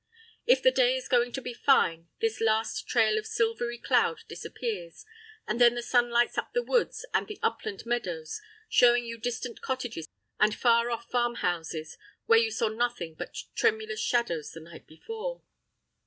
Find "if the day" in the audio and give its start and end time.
0.47-0.97